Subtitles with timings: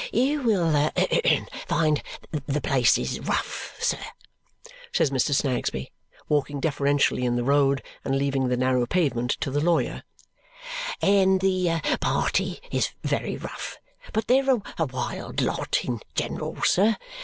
[0.11, 0.71] "You will
[1.67, 2.01] find
[2.31, 4.03] that the place is rough, sir,"
[4.91, 5.31] says Mr.
[5.31, 5.91] Snagsby,
[6.27, 10.01] walking deferentially in the road and leaving the narrow pavement to the lawyer;
[11.03, 13.77] "and the party is very rough.
[14.11, 16.97] But they're a wild lot in general, sir.